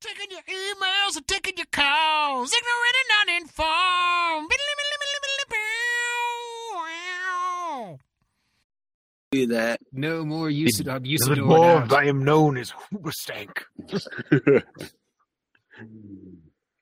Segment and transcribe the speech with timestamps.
[0.00, 2.52] Taking your emails and taking your calls.
[2.52, 4.52] Ignorant and uninformed.
[9.30, 9.80] Do that.
[9.92, 13.58] No more use of use The of more I am known as Hoobastank.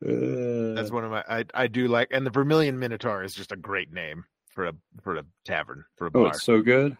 [0.01, 1.25] That's one of my.
[1.29, 4.73] I I do like, and the Vermilion Minotaur is just a great name for a
[5.03, 6.21] for a tavern for a bar.
[6.21, 6.35] Oh, bar.
[6.35, 6.97] it's so good.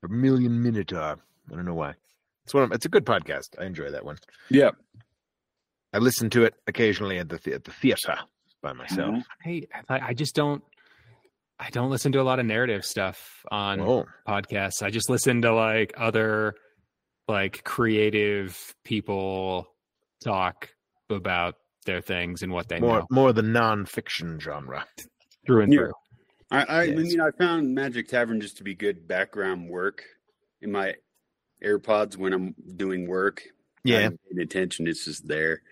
[0.00, 1.18] Vermilion Minotaur.
[1.50, 1.94] I don't know why.
[2.48, 2.62] It's one.
[2.62, 3.48] Of, it's a good podcast.
[3.60, 4.16] I enjoy that one.
[4.48, 4.70] Yeah.
[5.92, 8.16] I listen to it occasionally at the the- at the theater
[8.62, 9.16] by myself.
[9.16, 9.22] Uh-huh.
[9.44, 10.64] Hey, I, I just don't.
[11.60, 14.82] I don't listen to a lot of narrative stuff on Oh, podcasts.
[14.82, 16.54] I just listen to like other
[17.28, 19.66] like creative people
[20.24, 20.70] talk
[21.10, 24.86] about their things and what they more know more the non-fiction genre.
[25.46, 25.78] through and Yeah.
[25.80, 25.92] through.
[26.50, 30.02] I, I, I mean, I found Magic Tavern just to be good background work
[30.62, 30.94] in my
[31.64, 33.42] AirPods when I'm doing work.
[33.84, 34.86] Yeah, paying attention.
[34.86, 35.62] It's just there.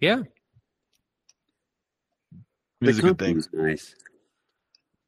[0.00, 0.22] Yeah.
[2.80, 3.42] it is a good thing.
[3.52, 3.94] Nice.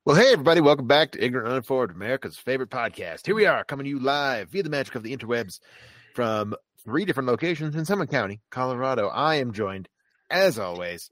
[0.05, 3.27] Well, hey, everybody, welcome back to Ignorant Uninformed, America's favorite podcast.
[3.27, 5.61] Here we are, coming to you live via the magic of the interwebs
[6.15, 9.09] from three different locations in Summit County, Colorado.
[9.09, 9.89] I am joined,
[10.31, 11.11] as always,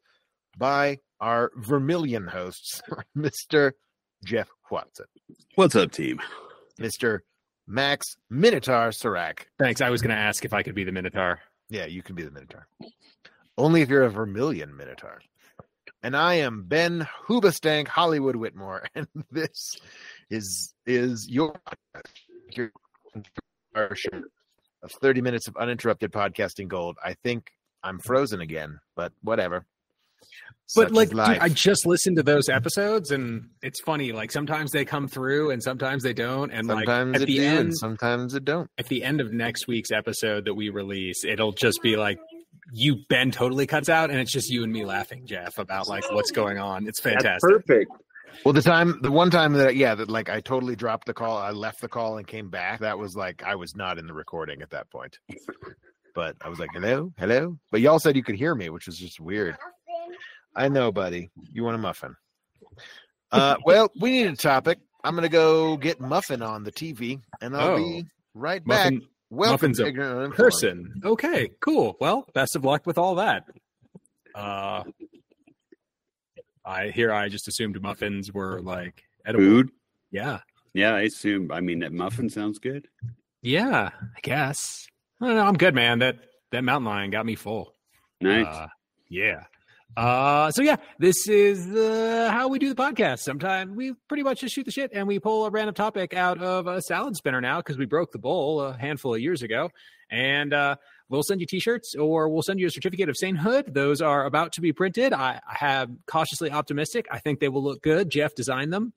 [0.56, 2.80] by our Vermilion hosts,
[3.16, 3.72] Mr.
[4.24, 5.06] Jeff Watson,
[5.56, 6.20] What's up, team?
[6.80, 7.20] Mr.
[7.66, 9.48] Max Minotaur Serac.
[9.58, 9.80] Thanks.
[9.80, 11.40] I was going to ask if I could be the Minotaur.
[11.68, 12.66] Yeah, you can be the Minotaur.
[13.58, 15.20] Only if you're a Vermilion Minotaur.
[16.02, 19.76] And I am Ben Hoobastank Hollywood Whitmore, and this
[20.30, 21.60] is is your
[22.52, 22.70] your
[23.74, 26.96] of 30 minutes of uninterrupted podcasting gold.
[27.04, 27.50] I think
[27.82, 29.66] I'm frozen again, but whatever.
[30.74, 31.20] But like, dude.
[31.20, 34.10] I just listened to those episodes, and it's funny.
[34.12, 36.50] Like sometimes they come through, and sometimes they don't.
[36.50, 38.68] And sometimes like at it the do, end sometimes it don't.
[38.76, 42.18] at the end of next week's episode that we release, it'll just be like
[42.72, 46.04] you Ben totally cuts out, and it's just you and me laughing, Jeff, about like
[46.10, 46.88] what's going on.
[46.88, 47.48] It's fantastic.
[47.48, 47.92] perfect.
[48.44, 51.38] Well, the time, the one time that, yeah, that like I totally dropped the call,
[51.38, 52.80] I left the call and came back.
[52.80, 55.18] That was like I was not in the recording at that point,
[56.14, 58.98] but I was like, "Hello, hello," but y'all said you could hear me, which was
[58.98, 59.56] just weird.
[60.56, 61.30] I know, buddy.
[61.52, 62.16] You want a muffin?
[63.30, 64.78] Uh, well, we need a topic.
[65.04, 67.76] I'm gonna go get Muffin on the TV, and I'll Oh.
[67.76, 68.92] be right back.
[68.92, 70.34] Muffin Welcome Muffin's to a Ignorant Uninformed.
[70.36, 71.00] person.
[71.04, 71.96] Okay, cool.
[72.00, 73.44] Well, best of luck with all that.
[74.34, 74.84] Uh,
[76.64, 79.44] I here I just assumed muffins were like edible.
[79.44, 79.70] Food.
[80.10, 80.40] Yeah,
[80.74, 81.50] Yeah, I assume.
[81.52, 82.88] I mean, that muffin sounds good.
[83.42, 83.90] yeah.
[84.16, 84.86] I guess.
[85.20, 85.44] I don't know.
[85.44, 85.98] I'm good, man.
[86.00, 86.18] That
[86.52, 87.74] that mountain lion got me full.
[88.20, 88.46] Nice.
[88.46, 88.68] Uh,
[89.08, 89.44] yeah.
[89.96, 93.20] Uh, so yeah, this is uh, how we do the podcast.
[93.20, 96.40] Sometimes we pretty much just shoot the shit and we pull a random topic out
[96.42, 99.70] of a salad spinner now because we broke the bowl a handful of years ago,
[100.10, 100.76] and uh,
[101.08, 103.72] we'll send you t-shirts or we'll send you a certificate of sainthood.
[103.72, 105.14] Those are about to be printed.
[105.14, 107.06] I, I have cautiously optimistic.
[107.10, 108.10] I think they will look good.
[108.10, 108.92] Jeff designed them.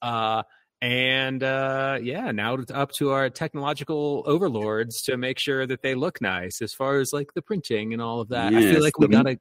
[0.00, 0.44] Uh,
[0.80, 5.94] and uh, yeah, now it's up to our technological overlords to make sure that they
[5.94, 8.54] look nice as far as like the printing and all of that.
[8.54, 9.38] I feel like we the- got a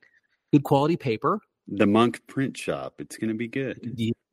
[0.54, 1.40] good quality paper.
[1.68, 2.94] the Monk Print Shop.
[3.00, 3.80] It's going to be good.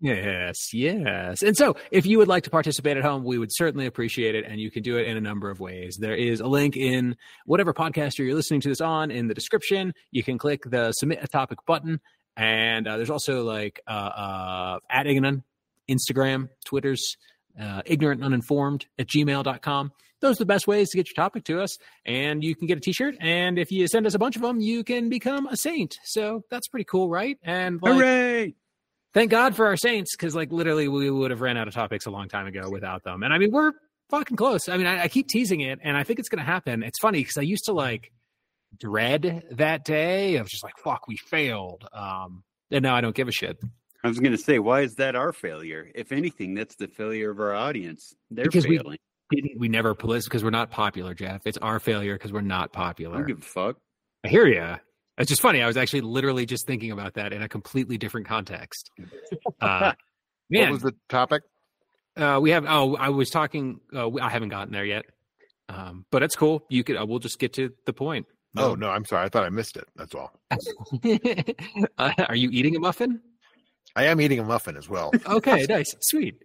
[0.01, 1.43] Yes, yes.
[1.43, 4.45] And so, if you would like to participate at home, we would certainly appreciate it.
[4.47, 5.97] And you can do it in a number of ways.
[5.97, 7.17] There is a link in
[7.47, 9.93] whatever podcaster you're listening to this on in the description.
[10.11, 12.01] You can click the submit a topic button.
[12.37, 15.43] And uh, there's also like uh, uh, at Ignan,
[15.89, 17.17] Instagram, Twitter's,
[17.61, 19.93] uh, ignorant uninformed at gmail.com.
[20.21, 21.77] Those are the best ways to get your topic to us.
[22.05, 23.17] And you can get a t shirt.
[23.21, 25.97] And if you send us a bunch of them, you can become a saint.
[26.05, 27.39] So that's pretty cool, right?
[27.43, 28.55] And like, Hooray!
[29.15, 32.07] thank God for our Saints, because like literally we would have ran out of topics
[32.07, 33.23] a long time ago without them.
[33.23, 33.73] And I mean, we're
[34.11, 34.69] fucking close.
[34.69, 36.83] I mean, I, I keep teasing it, and I think it's gonna happen.
[36.83, 38.13] It's funny because I used to like
[38.79, 41.87] dread that day of just like fuck, we failed.
[41.93, 43.59] Um, and now I don't give a shit
[44.03, 45.91] I was going to say, why is that our failure?
[45.95, 48.15] If anything, that's the failure of our audience.
[48.31, 48.93] They're Because failing.
[48.93, 48.99] we,
[49.57, 51.43] we never police because we're not popular, Jeff.
[51.47, 53.19] It's our failure because we're not I popular.
[53.19, 53.77] don't give a fuck.
[54.25, 54.77] I hear you.
[55.19, 55.61] It's just funny.
[55.63, 58.91] I was actually literally just thinking about that in a completely different context.
[59.61, 59.93] Uh,
[60.49, 61.43] What was the topic?
[62.17, 62.65] Uh, we have.
[62.69, 63.81] Oh, I was talking.
[63.95, 65.05] Uh, I haven't gotten there yet,
[65.69, 66.65] um, but it's cool.
[66.69, 66.97] You could.
[66.97, 68.27] Uh, we'll just get to the point.
[68.57, 69.25] Oh no, I'm sorry.
[69.27, 69.85] I thought I missed it.
[69.95, 70.33] That's all.
[71.99, 73.21] uh, are you eating a muffin?
[73.95, 75.13] I am eating a muffin as well.
[75.27, 76.37] Okay, nice, sweet.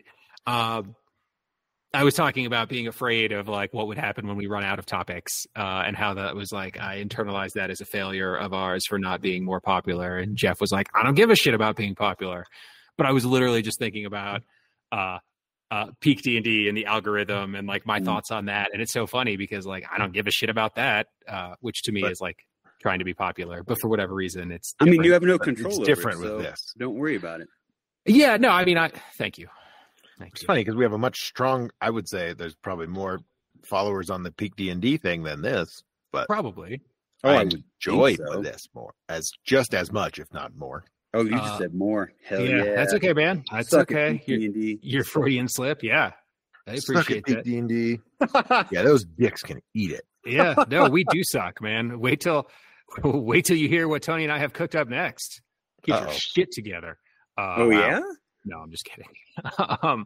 [0.46, 0.96] Um,
[1.95, 4.77] I was talking about being afraid of like what would happen when we run out
[4.80, 8.53] of topics, uh, and how that was like I internalized that as a failure of
[8.53, 10.18] ours for not being more popular.
[10.18, 12.45] And Jeff was like, I don't give a shit about being popular,
[12.97, 14.44] but I was literally just thinking about
[14.92, 15.19] uh,
[15.71, 18.06] uh, peak D and D and the algorithm and like my Mm.
[18.06, 18.69] thoughts on that.
[18.74, 21.81] And it's so funny because like I don't give a shit about that, uh, which
[21.83, 22.38] to me But- is like
[22.81, 24.75] trying to be popular, but for whatever reason, it's.
[24.80, 25.74] I mean, you have no control.
[25.80, 26.74] it's different it, with so this.
[26.77, 27.47] Don't worry about it.
[28.06, 29.47] Yeah, no, I mean, I thank you.
[30.20, 30.48] Thank It's you.
[30.48, 31.70] funny because we have a much strong.
[31.82, 33.20] I would say there's probably more
[33.64, 36.82] followers on the Peak D and D thing than this, but Probably.
[37.24, 38.42] Oh, I I would enjoyed think so.
[38.42, 40.86] this more as just as much, if not more.
[41.14, 42.12] Oh, you just Uh, said more.
[42.24, 42.76] Hell yeah, yeah.
[42.76, 43.44] that's okay, man.
[43.52, 44.24] That's Suck it, okay.
[44.28, 44.80] Your, D&D.
[44.84, 46.12] your Freudian slip, yeah.
[46.68, 47.46] I appreciate Peak that.
[47.46, 48.00] D and D.
[48.72, 50.04] Yeah, those dicks can eat it.
[50.26, 52.00] yeah, no, we do suck, man.
[52.00, 52.48] Wait till
[53.04, 55.42] wait till you hear what Tony and I have cooked up next.
[55.84, 56.14] Get your Uh-oh.
[56.16, 56.98] shit together.
[57.38, 57.80] Uh, Oh wow.
[57.80, 58.00] yeah.
[58.45, 59.07] No, I'm just kidding.
[59.81, 60.06] um,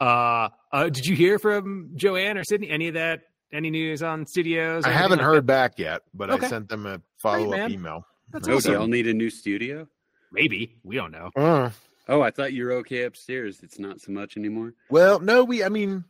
[0.00, 2.68] uh, uh, did you hear from Joanne or Sydney?
[2.70, 3.22] Any of that?
[3.52, 4.84] Any news on studios?
[4.84, 6.46] I haven't like heard back yet, but Okay.
[6.46, 8.06] I sent them a follow up email.
[8.32, 8.72] That's Oh, do awesome.
[8.72, 9.86] y'all need a new studio?
[10.32, 11.30] Maybe we don't know.
[11.36, 11.70] Uh,
[12.08, 13.60] Oh, I thought you were okay upstairs.
[13.62, 14.74] It's not so much anymore.
[14.90, 15.62] well, no, we.
[15.62, 16.04] I mean,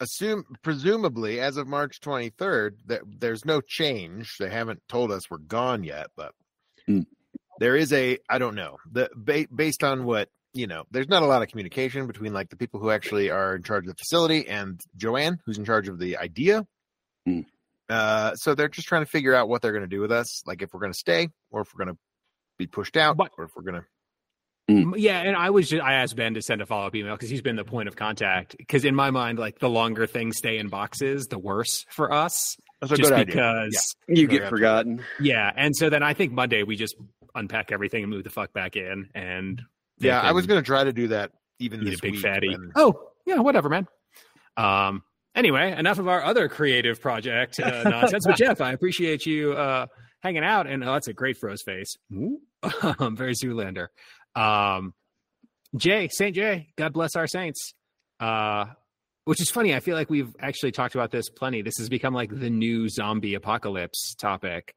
[0.00, 4.36] assume presumably as of March 23rd that there's no change.
[4.38, 6.34] They haven't told us we're gone yet, but
[6.86, 7.02] Hmm.
[7.60, 8.18] There is a.
[8.28, 10.84] I don't know the ba- based on what you know.
[10.90, 13.84] There's not a lot of communication between like the people who actually are in charge
[13.84, 16.66] of the facility and Joanne, who's in charge of the idea.
[17.26, 17.40] Hmm.
[17.88, 20.42] Uh, so they're just trying to figure out what they're going to do with us,
[20.46, 22.00] like if we're going to stay or if we're going to
[22.58, 23.86] be pushed out, But- or if we're going to.
[24.68, 27.14] M- Yeah, and I was just I asked Ben to send a follow up email
[27.14, 28.56] because he's been the point of contact.
[28.56, 32.56] Because in my mind, like the longer things stay in boxes, the worse for us.
[32.80, 33.34] That's a just good idea.
[33.34, 34.48] because, You get yeah.
[34.48, 35.02] forgotten.
[35.20, 35.50] yeah.
[35.56, 36.94] And so then I think Monday we just
[37.34, 39.08] unpack everything and move the fuck back in.
[39.14, 39.60] And
[39.98, 42.22] Yeah, I was going to try to do that even eat this a big week.
[42.22, 42.56] fatty.
[42.76, 42.94] Oh,
[43.26, 43.86] yeah, whatever, man.
[44.56, 45.02] Um.
[45.36, 48.24] Anyway, enough of our other creative project uh, nonsense.
[48.24, 49.86] But Jeff, I appreciate you uh,
[50.20, 51.96] hanging out, and oh, that's a great froze face.
[52.12, 53.88] um, very Zoolander.
[54.34, 54.94] Um,
[55.76, 57.74] Jay, Saint Jay, God bless our saints.
[58.20, 58.66] Uh,
[59.24, 59.74] which is funny.
[59.74, 61.62] I feel like we've actually talked about this plenty.
[61.62, 64.74] This has become like the new zombie apocalypse topic.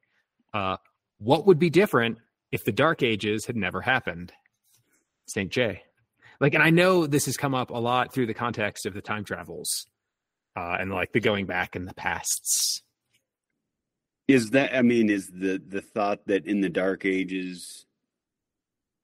[0.52, 0.78] Uh,
[1.18, 2.18] what would be different
[2.50, 4.32] if the Dark Ages had never happened?
[5.26, 5.82] Saint Jay.
[6.40, 9.02] Like, and I know this has come up a lot through the context of the
[9.02, 9.86] time travels
[10.56, 12.82] uh, and like the going back in the pasts.
[14.28, 14.76] Is that?
[14.76, 17.86] I mean, is the the thought that in the Dark Ages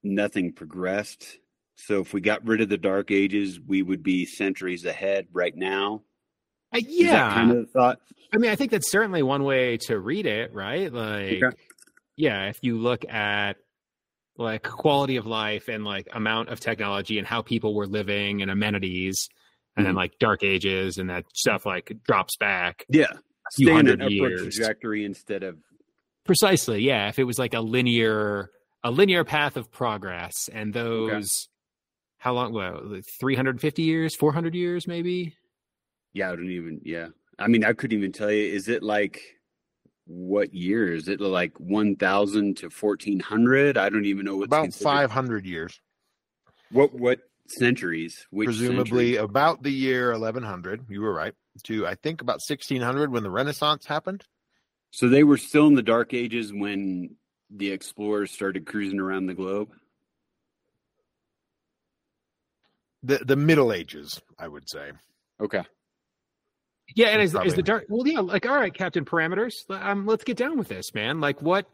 [0.04, 1.38] nothing progressed?
[1.76, 5.56] So if we got rid of the Dark Ages, we would be centuries ahead right
[5.56, 6.02] now.
[6.72, 7.10] Uh, yeah.
[7.12, 8.00] that kind of thought.
[8.32, 10.92] I mean, I think that's certainly one way to read it, right?
[10.92, 11.56] Like, Okay.
[12.16, 13.56] yeah, if you look at
[14.36, 18.50] like quality of life and like amount of technology and how people were living and
[18.50, 19.28] amenities,
[19.76, 19.98] and then Mhm.
[19.98, 24.00] like dark ages and that stuff like drops back Yeah, a few stay in an
[24.00, 24.42] upward years.
[24.56, 25.58] trajectory instead of
[26.24, 27.08] Precisely, yeah.
[27.08, 28.50] If it was like a linear,
[28.84, 31.48] a linear path of progress, and those,
[32.18, 32.52] how long?
[32.52, 35.34] Well, three hundred fifty years, four hundred years, maybe.
[36.12, 36.30] yeah.
[36.30, 36.80] I don't even.
[36.84, 37.08] Yeah,
[37.38, 38.44] I mean, I couldn't even tell you.
[38.52, 39.20] Is it like
[40.06, 40.92] what year?
[40.92, 43.76] Is it like one thousand to fourteen hundred?
[43.78, 44.44] I don't even know what.
[44.46, 45.80] about considered- 500 years,
[46.70, 48.26] What what centuries?
[48.30, 49.16] Which presumably century?
[49.16, 50.86] about the year 1100.
[50.90, 51.32] You were right.
[51.64, 54.24] To I think about 1600 when the Renaissance happened.
[54.90, 57.16] So they were still in the Dark Ages when
[57.56, 59.70] the explorers started cruising around the globe.
[63.02, 64.92] The the Middle Ages, I would say.
[65.40, 65.62] Okay.
[66.94, 67.86] Yeah, and That's is, is the dark?
[67.88, 68.20] Well, yeah.
[68.20, 69.52] Like, all right, Captain Parameters.
[69.70, 71.20] Um, let's get down with this, man.
[71.20, 71.66] Like, what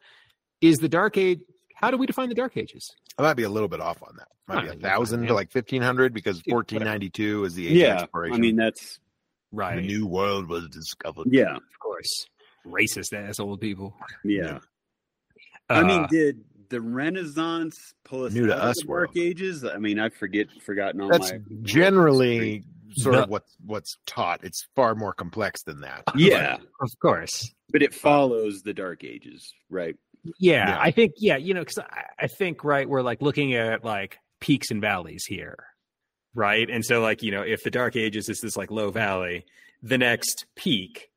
[0.61, 1.41] is the Dark Age?
[1.75, 2.89] How do we define the Dark Ages?
[3.19, 4.29] I might be a little bit off on that.
[4.47, 8.01] Might Ah, be a thousand to like 1500 because 1492 is the age of Yeah.
[8.03, 8.37] exploration.
[8.37, 8.99] I mean, that's
[9.53, 9.71] right.
[9.77, 9.87] the Right.
[9.87, 11.27] new world was discovered.
[11.31, 12.27] yeah, of course.
[12.67, 13.95] Racist ass old people.
[14.25, 14.59] yeah.
[15.71, 18.89] I mean, Uh, did the Renaissance pull us New to out of us the Dark
[18.89, 19.17] world.
[19.17, 19.65] Ages?
[19.65, 22.65] I mean, I forget, forgotten all That's my generally
[22.97, 24.45] sort The- of what's what's taught.
[24.45, 26.03] It's far more complex than that.
[26.17, 27.53] Yeah, of course.
[27.73, 29.97] but it follows the Dark Ages, right?
[30.39, 30.79] Yeah, Yeah.
[30.81, 34.19] I think yeah, you know, because I, I think right, we're like looking at like
[34.41, 35.57] peaks and valleys here,
[36.35, 36.69] right?
[36.69, 39.45] And so like you know, if the Dark Ages is this like low valley,
[39.83, 41.11] the next peak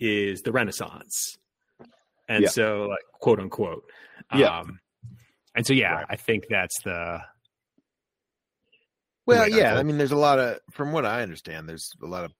[0.00, 1.36] is the Renaissance,
[2.28, 2.48] and Yeah.
[2.50, 3.84] so like quote unquote,
[4.34, 4.60] Yeah.
[4.60, 4.80] Um,
[5.54, 6.06] and so yeah, Right.
[6.10, 7.20] I think that's the
[9.26, 9.76] Well, Right, yeah.
[9.76, 12.32] I mean, there's a lot of, from what I understand, there's a lot of,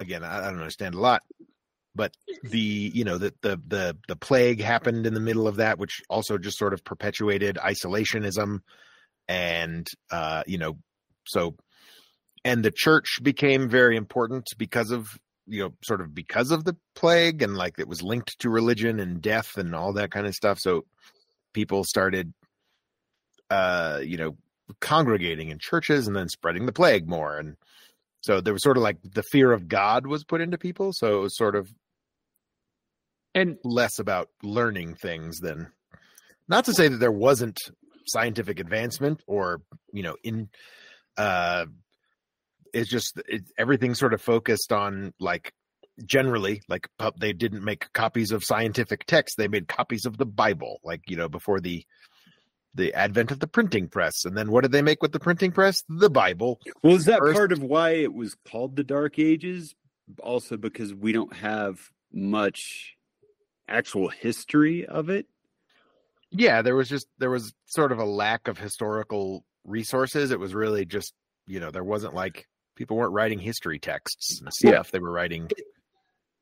[0.00, 1.22] again, I, I don't understand a lot,
[1.94, 2.12] but
[2.42, 6.02] the, you know, the, the, the, the plague happened in the middle of that, which
[6.10, 8.58] also just sort of perpetuated isolationism.
[9.28, 10.76] And, uh, you know,
[11.26, 11.56] so,
[12.44, 15.08] and the church became very important because of,
[15.50, 19.00] you know, sort of because of the plague and like it was linked to religion
[19.00, 20.58] and death and all that kind of stuff.
[20.60, 20.84] So
[21.52, 22.32] people started,
[23.50, 24.36] uh, you know,
[24.80, 27.56] congregating in churches and then spreading the plague more and
[28.22, 31.18] so there was sort of like the fear of god was put into people so
[31.18, 31.68] it was sort of
[33.34, 35.72] And less about learning things than
[36.48, 37.58] not to say that there wasn't
[38.06, 39.60] scientific advancement or
[39.92, 40.48] you know in
[41.16, 41.66] uh
[42.74, 45.52] it's just it, everything sort of focused on like
[46.04, 50.78] generally like they didn't make copies of scientific texts they made copies of the bible
[50.82, 51.84] like you know before the
[52.74, 55.50] the advent of the printing press and then what did they make with the printing
[55.52, 59.18] press the bible Well, is that First- part of why it was called the Dark
[59.18, 59.74] Ages?
[60.22, 61.78] Also, because we don't have
[62.12, 62.94] much
[63.68, 65.26] actual history of it.
[66.30, 70.54] yeah there was just there was sort of a lack of historical resources it was
[70.54, 71.12] really just
[71.46, 72.46] you know there wasn't like
[72.80, 74.82] people weren't writing history texts and Yeah.
[74.90, 75.50] they were writing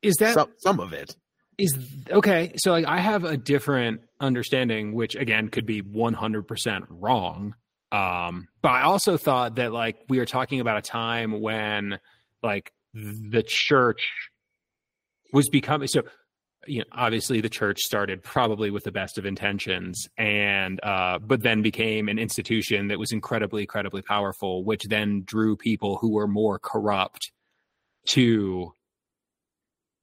[0.01, 1.13] is that some, some of it
[1.57, 1.77] is
[2.09, 7.55] okay so like i have a different understanding which again could be 100% wrong
[7.91, 11.99] um but i also thought that like we were talking about a time when
[12.41, 14.09] like the church
[15.33, 16.03] was becoming so
[16.69, 21.41] you know obviously the church started probably with the best of intentions and uh but
[21.41, 26.27] then became an institution that was incredibly incredibly powerful which then drew people who were
[26.27, 27.31] more corrupt
[28.05, 28.73] to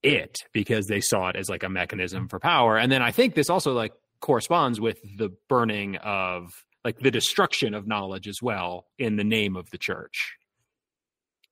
[0.03, 2.79] it because they saw it as like a mechanism for power.
[2.79, 6.51] And then i think this also like corresponds with the burning of
[6.85, 10.37] like the destruction of knowledge as well in the name of the church.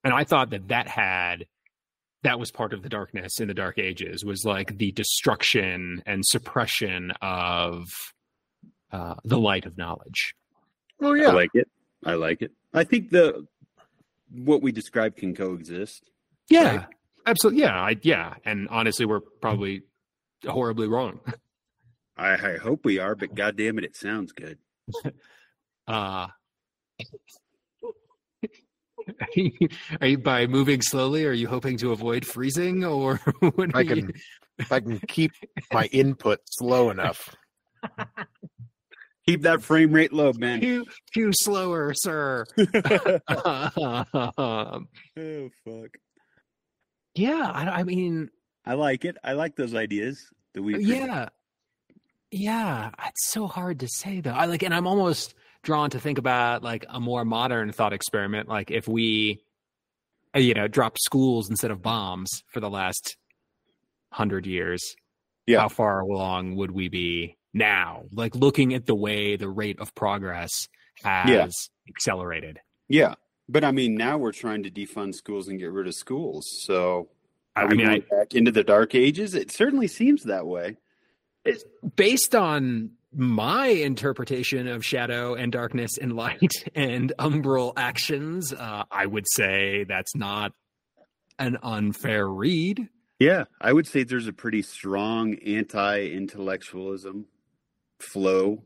[0.02, 1.47] And i thought that that had
[2.24, 6.24] that was part of the darkness in the dark ages was like the destruction and
[6.26, 7.86] suppression of
[8.92, 10.34] uh, the light of knowledge
[11.00, 11.68] oh yeah I like it.
[12.04, 12.50] I like it.
[12.74, 13.46] I think the
[14.30, 16.10] what we describe can coexist.
[16.50, 16.86] yeah Right.
[17.26, 19.82] absolutely yeah I, yeah and honestly we're probably
[20.46, 21.20] horribly wrong
[22.16, 24.58] I, I hope we are, but god damn it, it sounds good.
[25.86, 26.28] Uh,
[29.20, 29.68] are you,
[30.00, 31.25] are you by moving slowly?
[31.26, 34.12] Are you hoping to avoid freezing, or what I you- can
[34.58, 35.32] if I can keep
[35.73, 37.34] my input slow enough.
[39.26, 40.61] Keep that frame rate low, man.
[40.61, 40.84] too
[41.14, 42.44] too slower, sir?
[42.58, 43.20] Um,
[45.16, 45.90] oh fuck.
[47.14, 48.28] yeah, I, I mean,
[48.66, 49.16] I like it.
[49.25, 50.78] I like those ideas that we.
[50.84, 51.30] yeah,
[52.30, 52.90] yeah.
[53.06, 54.32] It's so hard to say though.
[54.32, 55.34] I like, and I'm almost
[55.64, 59.42] drawn to think about like a more modern thought experiment, like if we,
[60.35, 63.16] you know, dropped schools instead of bombs for the last
[64.12, 64.94] hundred years.
[65.47, 65.61] Yeah.
[65.61, 68.04] how far along would we be now?
[68.12, 70.68] Like looking at the way the rate of progress
[71.02, 71.49] has Yeah.
[71.87, 72.61] accelerated.
[72.88, 73.14] Yeah,
[73.47, 76.47] but I mean, now we're trying to defund schools and get rid of schools.
[76.62, 77.09] So,
[77.54, 79.35] I are we mean, I, back into the dark ages?
[79.35, 80.78] It certainly seems that way.
[81.44, 81.62] It's
[81.94, 89.06] based on my interpretation of shadow and darkness and light and umbral actions, uh, I
[89.06, 90.52] would say that's not
[91.38, 92.88] an unfair read.
[93.18, 97.26] Yeah, I would say there's a pretty strong anti-intellectualism
[98.00, 98.64] flow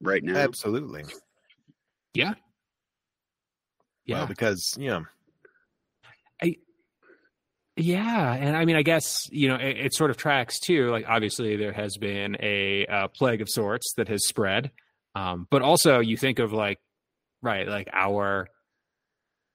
[0.00, 0.36] right now.
[0.36, 1.04] Absolutely.
[2.14, 2.34] Yeah.
[4.08, 5.04] Well, because you know,
[7.82, 10.90] Yeah, and I mean, I guess you know it, it sort of tracks too.
[10.90, 14.70] Like, obviously, there has been a, uh plague of sorts that has spread,
[15.14, 16.78] um, but also you think of like,
[17.42, 18.48] right, like our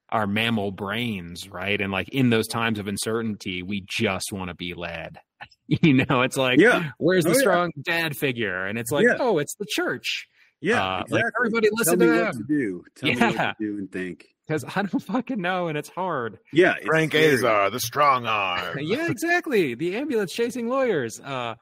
[0.10, 4.56] our mammal brains, right, and like in those times of uncertainty, we just want to
[4.56, 5.18] be led.
[5.68, 7.40] You know, it's like, Yeah, where's the Oh, yeah.
[7.40, 8.68] strong dad figure?
[8.68, 9.18] And it's like, Yeah.
[9.20, 10.28] oh, it's the church
[10.62, 12.48] yeah, Uh, like, everybody listen Tell to me what them.
[12.48, 12.84] to do.
[12.96, 13.28] Tell me Yeah.
[13.48, 14.26] what to do and think.
[14.48, 16.40] Because I don't fucking know, and it's hard.
[16.54, 17.34] Yeah, it's Frank scary.
[17.36, 18.80] Azar, the strong arm.
[18.82, 19.76] yeah, exactly.
[19.76, 21.20] The ambulance chasing lawyers.
[21.20, 21.56] Uh,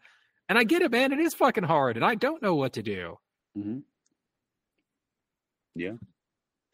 [0.49, 1.11] and I get it, man.
[1.13, 3.17] It is fucking hard, and I don't know what to do.
[3.57, 3.83] Mhm.
[5.75, 5.93] Yeah.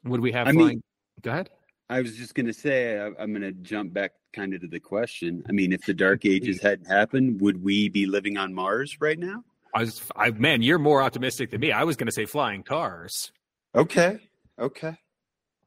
[0.05, 0.67] Would we have I flying?
[0.67, 0.83] mean-
[1.21, 1.49] Go ahead.
[1.89, 4.67] I was just going to say, I, I'm going to jump back kind of to
[4.67, 5.43] the question.
[5.49, 9.17] I mean, if the Dark Ages hadn't happened, would we be living on Mars right
[9.17, 9.43] now?
[9.73, 11.71] I was, I man, you're more optimistic than me.
[11.71, 13.31] I was going to say flying cars.
[13.75, 14.19] Okay.
[14.59, 14.97] Okay.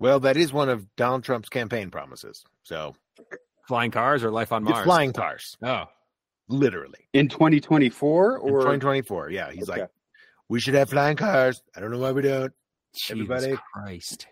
[0.03, 2.43] Well, that is one of Donald Trump's campaign promises.
[2.65, 2.97] So
[3.69, 4.85] Flying cars or life on it's Mars?
[4.85, 5.85] flying cars, Oh,
[6.49, 7.09] literally.
[7.13, 9.31] In 2024 In or 2024.
[9.31, 9.83] Yeah, he's Okay.
[9.83, 9.91] like,
[10.49, 11.63] we should have flying cars.
[11.77, 12.53] I don't know why we don't.
[12.95, 14.27] Jesus Everybody- Christ,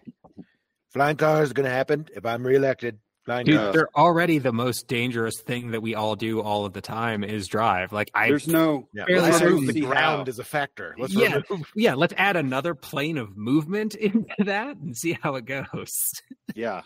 [0.93, 2.99] Flying cars are going to happen if I'm reelected.
[3.25, 3.75] Flying dude!
[3.75, 7.49] They're already the most dangerous thing that we all do all of the time is
[7.49, 7.93] drive.
[7.93, 10.31] Like I, there's no Yeah, barely let's remove the ground how.
[10.31, 10.95] as a factor.
[10.99, 11.41] Let's Yeah.
[11.49, 11.95] remove yeah.
[11.95, 16.13] Let's add another plane of movement into that and see how it goes.
[16.55, 16.83] yeah.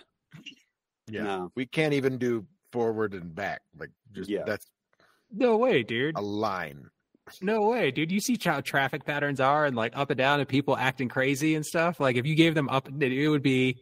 [1.09, 1.23] Yeah.
[1.23, 1.53] No.
[1.55, 3.63] We can't even do forward and back.
[3.79, 4.43] Like just Yeah.
[4.45, 4.67] that's
[5.31, 6.17] No way, dude.
[6.17, 6.91] a line.
[7.41, 8.11] No way, dude.
[8.13, 11.55] You see how traffic patterns are and like up and down and people acting crazy
[11.55, 12.01] and stuff.
[12.01, 13.81] Like if you gave them up, it would be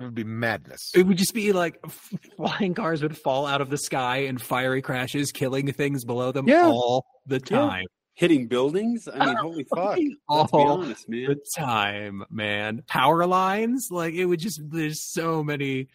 [0.00, 0.90] It would be madness.
[0.94, 1.78] It would just be like
[2.36, 6.48] flying cars would fall out of the sky and fiery crashes, killing things below them
[6.48, 6.66] Yeah.
[6.66, 7.86] all the time.
[8.14, 9.08] Hitting buildings?
[9.12, 9.96] I mean, holy fuck.
[9.96, 10.48] Let's be All
[10.82, 11.26] honest, man.
[11.28, 12.82] the time, man.
[12.86, 14.60] Power lines, like it would just.
[14.70, 15.88] There's so many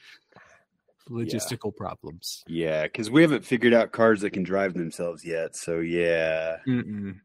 [1.10, 2.44] logistical problems.
[2.48, 5.56] Yeah, because we haven't figured out cars that can drive themselves yet.
[5.56, 7.20] So yeah, Mm-mm.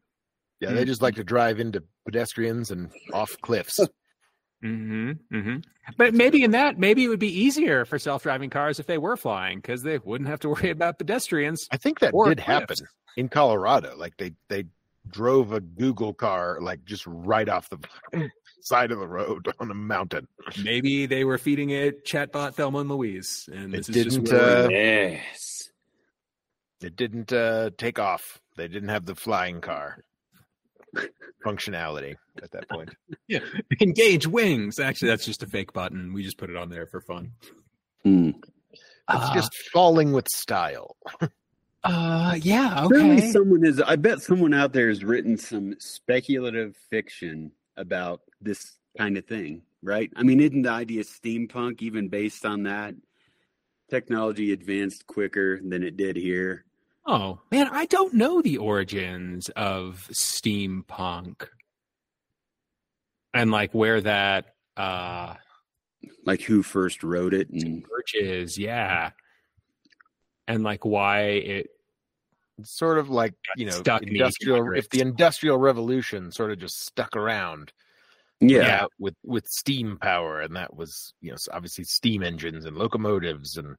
[0.59, 3.79] Yeah, they just like to drive into pedestrians and off cliffs.
[4.63, 5.57] hmm hmm
[5.97, 9.17] But maybe in that, maybe it would be easier for self-driving cars if they were
[9.17, 11.67] flying because they wouldn't have to worry about pedestrians.
[11.71, 12.47] I think that Or did cliffs.
[12.47, 12.77] happen
[13.17, 13.95] in Colorado.
[13.97, 14.65] Like they they
[15.09, 17.77] drove a Google car like just right off the
[18.61, 20.27] side of the road on a mountain.
[20.63, 24.31] Maybe they were feeding it chatbot Thelma and Louise, and It this is just didn't,
[24.31, 25.69] where we're- uh, yes.
[26.81, 28.39] It didn't uh, take off.
[28.57, 30.03] They didn't have the flying car
[31.45, 32.89] functionality at that point.
[33.27, 33.39] Yeah,
[33.81, 34.79] engage wings.
[34.79, 36.13] Actually, that's just a fake button.
[36.13, 37.31] We just put it on there for fun.
[38.03, 38.31] Hmm.
[38.71, 40.97] It's Uh, just falling with style.
[41.83, 43.31] uh, yeah, Surely okay.
[43.31, 43.81] someone is.
[43.81, 48.59] I bet someone out there has written some speculative fiction about this
[48.97, 50.11] kind of thing, right?
[50.15, 52.93] I mean, isn't the idea steampunk even based on that?
[53.89, 56.65] Technology advanced quicker than it did here.
[57.05, 61.47] Oh man, I don't know the origins of steampunk
[63.33, 65.35] and like where that uh
[66.25, 68.57] Like who first wrote it, and church is.
[68.57, 69.11] Yeah,
[70.47, 71.69] and like why it.
[72.61, 74.73] Sort of like you know stuck in industrial.
[74.73, 77.73] If the industrial revolution sort of just stuck around,
[78.39, 83.57] yeah, with with steam power, and that was you know obviously steam engines and locomotives
[83.57, 83.75] and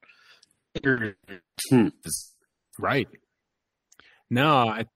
[1.71, 1.88] Hmm.
[2.78, 3.09] Right.
[4.31, 4.87] No, I.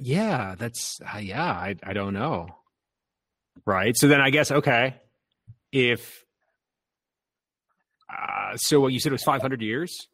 [0.00, 1.44] Yeah, that's uh, yeah.
[1.44, 2.48] I I don't know.
[3.64, 3.96] Right.
[3.96, 4.96] So then I guess okay,
[5.72, 6.24] if.
[8.12, 10.08] Uh, so what you said was five hundred years.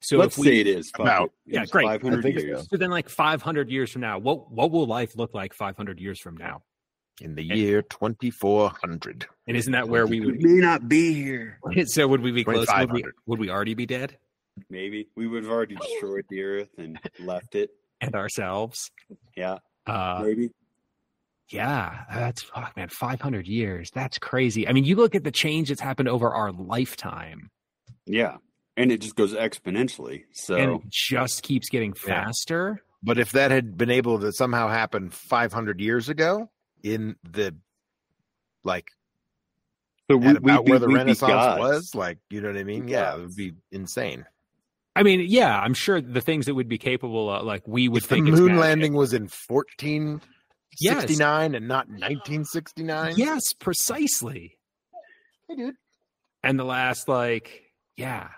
[0.00, 1.30] So let's if we, say it is five- About.
[1.46, 1.86] it Yeah, was great.
[1.86, 2.60] 500 years.
[2.60, 2.66] so.
[2.72, 5.76] so then like five hundred years from now, what what will life look like five
[5.76, 6.62] hundred years from now?
[7.20, 9.24] in the year twenty four hundred.
[9.46, 10.42] And isn't that where we We would?
[10.42, 11.60] may not be here.
[11.86, 12.66] So would we be close?
[12.76, 14.18] Would we, would we already be dead
[14.70, 17.70] Maybe we would have already destroyed the earth and left it.
[18.00, 18.90] and ourselves?
[19.36, 20.50] Yeah, Uh, maybe.
[21.50, 22.88] Yeah, that's fuck, man.
[22.88, 23.90] Five hundred years.
[23.92, 24.66] That's crazy.
[24.66, 27.50] I mean, you look at the change that's happened over our lifetime,
[28.06, 28.36] Yeah,
[28.76, 30.24] and it just goes exponentially.
[30.32, 32.24] So and it just keeps getting Yeah.
[32.24, 32.82] faster.
[33.02, 36.50] But if that had been able to somehow happen five hundred years ago,
[36.82, 37.54] in the
[38.64, 38.88] like
[40.10, 42.88] So at we, about we, where the Renaissance was, like you know what I mean?
[42.88, 44.24] Yeah, it would be insane.
[44.96, 48.02] I mean, yeah, I'm sure the things that would be capable of, like we would
[48.04, 48.60] If the think it's moon magic.
[48.60, 50.20] landing was in fourteen
[50.76, 53.14] sixty nine and not nineteen sixty nine.
[53.16, 54.56] Yes, precisely.
[55.48, 55.74] Hey, dude.
[56.42, 57.62] And the last, like,
[57.96, 58.28] yeah.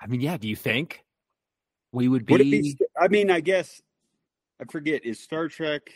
[0.00, 0.36] I mean, yeah.
[0.36, 1.02] Do you think
[1.92, 2.32] we would be?
[2.32, 2.76] Would it be?
[3.00, 3.80] I mean, I guess
[4.60, 5.04] I forget.
[5.04, 5.90] Is Star Trek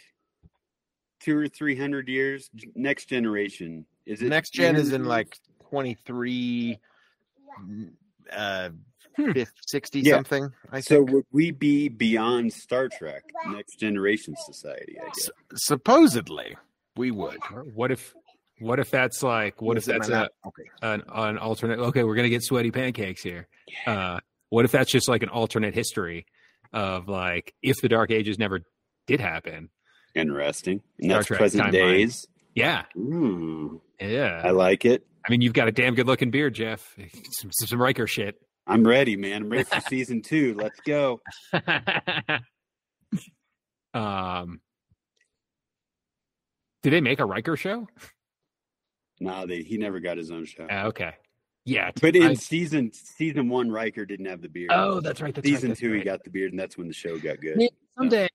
[1.21, 2.51] two or three hundred years?
[2.75, 4.29] Next generation is it?
[4.29, 5.37] Next gen is in 300 like
[5.69, 6.79] twenty three,
[8.33, 8.71] uh,
[9.17, 9.33] Hmm.
[9.33, 10.17] fif- sixty Yeah.
[10.17, 10.51] something.
[10.71, 14.97] I So think would we be beyond Star Trek, Next Generation Society?
[15.01, 15.31] I guess.
[15.57, 16.57] supposedly
[16.97, 17.39] we would.
[17.75, 18.15] What if?
[18.61, 19.63] What if that's like?
[19.63, 20.65] What if that's a, okay?
[20.83, 21.79] an an alternate?
[21.79, 23.49] Okay, we're gonna get sweaty pancakes here.
[23.87, 24.21] Uh,
[24.51, 26.27] what if that's just like an alternate history
[26.73, 28.61] of like if the Dark Ages never
[29.07, 29.71] did happen?
[30.15, 30.83] Interesting.
[30.99, 31.73] And that's present timeline.
[31.73, 32.27] days.
[32.55, 33.77] Yeah, Hmm.
[34.01, 34.43] yeah.
[34.45, 35.07] I like it.
[35.27, 36.97] I mean, you've got a damn good looking beard, Jeff.
[37.41, 38.35] Some, some Riker shit.
[38.67, 39.43] I'm ready, man.
[39.43, 40.55] I'm ready for season two.
[40.55, 41.21] Let's go.
[43.95, 44.61] um,
[46.83, 47.89] did they make a Riker show?
[49.21, 50.67] No, they he never got his own show.
[50.71, 51.13] Uh, okay,
[51.65, 51.91] yeah.
[52.01, 54.71] But in I- season season one, Riker didn't have the beard.
[54.73, 55.35] oh, that's right.
[55.35, 57.41] That's right, season that's two, he got the beard, and that's when the show got
[57.41, 57.57] good.
[57.61, 57.69] Yeah,
[57.99, 58.29] someday.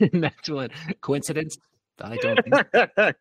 [0.12, 1.58] that's what coincidence.
[2.00, 2.40] I don't.
[2.44, 3.12] think- Uh,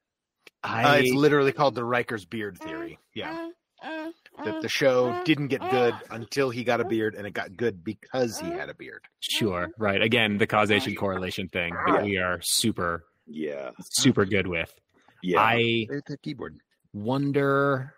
[0.64, 3.00] I it's literally called the Riker's beard theory.
[3.14, 3.50] Yeah,
[4.44, 6.90] that uh, the show uh, didn't get good until he got a uh-huh.
[6.90, 8.60] beard, and it got good because he uh-huh.
[8.60, 9.02] had a beard.
[9.20, 9.72] sure uh-huh.
[9.78, 14.74] right again the causation correlation thing that we are super Yeah, super good with.
[15.24, 15.42] yeah.
[15.42, 16.60] I the keyboard.
[16.94, 17.94] wonder.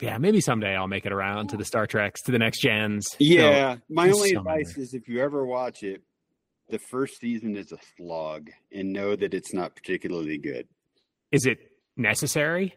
[0.00, 3.06] Yeah, maybe someday I'll make it around to the Star Treks, to the next gens.
[3.18, 4.84] yeah, my only so advice many.
[4.84, 6.02] is if you ever watch it,
[6.68, 10.68] the first season is a slog, and know that it's not particularly good.
[11.32, 11.58] Is it
[11.96, 12.74] necessary?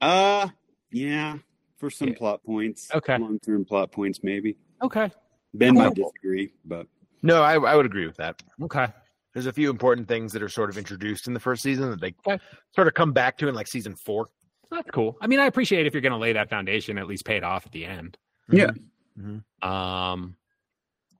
[0.00, 0.48] Uh
[0.90, 1.36] yeah,
[1.80, 2.14] for some Yeah.
[2.14, 2.88] plot points.
[2.94, 3.18] Okay.
[3.18, 4.56] long term plot points, maybe.
[4.82, 5.10] Okay.
[5.54, 6.86] Ben might disagree, but
[7.22, 8.40] No, I, I would agree with that.
[8.62, 8.86] Okay.
[9.32, 12.00] There's a few important things that are sort of introduced in the first season that
[12.00, 12.42] they Okay.
[12.74, 14.28] sort of come back to in like season four.
[14.70, 15.16] that's cool.
[15.20, 17.42] I mean, I appreciate if you're going to lay that foundation, at least pay it
[17.42, 18.16] off at the end.
[18.50, 18.70] Yeah.
[19.18, 19.42] Mhm.
[19.66, 20.36] Um,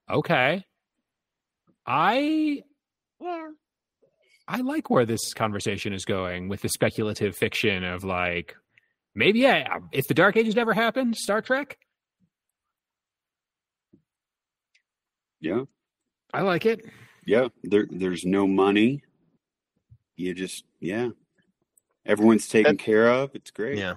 [0.08, 0.64] okay.
[1.86, 2.62] I
[3.20, 3.50] Yeah.
[4.48, 8.56] I like where this conversation is going with the speculative fiction of like
[9.14, 11.78] maybe yeah, um, if the Dark Ages never happened, Star Trek.
[15.40, 15.62] Yeah.
[16.32, 16.84] I like it.
[17.26, 17.48] Yeah.
[17.62, 19.02] There there's no money.
[20.16, 21.08] You just yeah.
[22.06, 23.30] Everyone's taken care of.
[23.34, 23.78] It's great.
[23.78, 23.94] Yeah.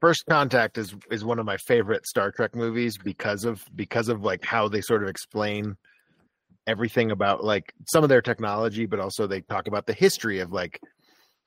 [0.00, 4.22] First Contact is is one of my favorite Star Trek movies because of because of
[4.22, 5.76] like how they sort of explain
[6.66, 10.52] everything about like some of their technology, but also they talk about the history of
[10.52, 10.80] like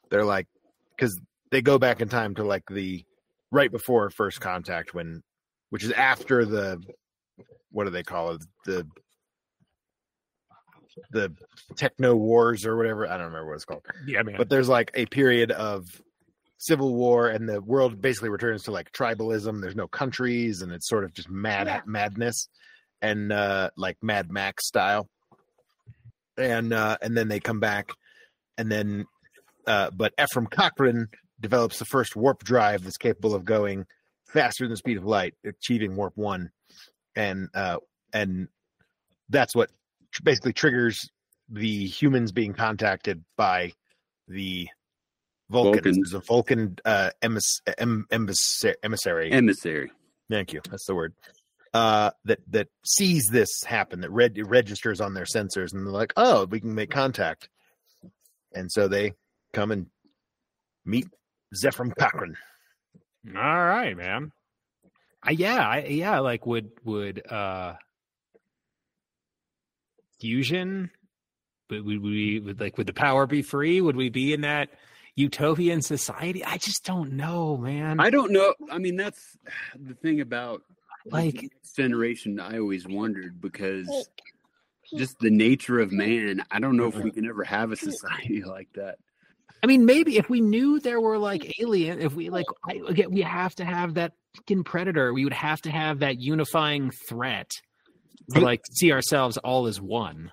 [0.09, 0.47] they're like
[0.95, 1.19] because
[1.51, 3.03] they go back in time to like the
[3.51, 5.21] right before First Contact when
[5.69, 6.81] which is after the
[7.71, 8.87] what do they call it the
[11.11, 11.31] the
[11.75, 14.35] techno wars or whatever I don't remember what it's called Yeah, man.
[14.37, 15.85] but there's like a period of
[16.57, 20.89] civil war and the world basically returns to like tribalism there's no countries and it's
[20.89, 21.81] sort of just mad Yeah.
[21.85, 22.49] madness
[23.01, 25.07] and uh like mad max style
[26.37, 27.91] and uh and then they come back
[28.57, 29.05] and then
[29.67, 31.07] uh but zefram cochrane
[31.39, 33.85] develops the first warp drive that's capable of going
[34.27, 36.51] faster than the speed of light achieving warp one
[37.15, 37.77] and uh
[38.13, 38.47] and
[39.29, 39.69] that's what
[40.11, 41.09] tr- basically triggers
[41.49, 43.73] the humans being contacted by
[44.27, 44.67] the
[45.49, 45.75] Vulcans.
[45.75, 45.97] Vulcans.
[45.97, 49.31] There's a Vulcan uh, emis- em- emissary, emissary.
[49.31, 49.91] Emissary.
[50.29, 50.61] Thank you.
[50.69, 51.13] That's the word.
[51.73, 54.01] Uh, that that sees this happen.
[54.01, 57.49] That red registers on their sensors, and they're like, "Oh, we can make contact."
[58.53, 59.13] And so they
[59.53, 59.87] come and
[60.85, 61.07] meet
[61.55, 62.35] Zefram Cochrane.
[63.35, 64.31] All right, man.
[65.21, 66.19] I, yeah, I, yeah.
[66.19, 67.73] Like, would would uh
[70.19, 70.91] fusion?
[71.69, 73.81] Would, would we would like would the power be free?
[73.81, 74.69] Would we be in that
[75.15, 76.43] utopian society?
[76.43, 77.99] I just don't know, man.
[77.99, 78.53] I don't know.
[78.71, 79.37] I mean, that's
[79.77, 80.61] the thing about
[81.05, 82.39] Like- generation.
[82.39, 83.87] I always wondered because
[84.97, 86.43] just the nature of man.
[86.49, 88.97] I don't know if we can ever have a society like that.
[89.61, 93.11] I mean, maybe if we knew there were like alien, if we like, I, again,
[93.11, 95.13] we have to have that fucking predator.
[95.13, 97.51] We would have to have that unifying threat
[98.33, 100.31] to like see ourselves all as one.